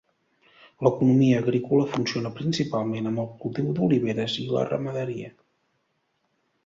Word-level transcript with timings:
L'economia 0.85 1.35
agrícola 1.41 1.85
funciona 1.91 2.31
principalment 2.39 3.09
amb 3.11 3.23
el 3.25 3.29
cultiu 3.43 3.69
d'oliveres 3.81 4.39
i 4.45 4.47
la 4.55 4.65
ramaderia. 4.71 5.31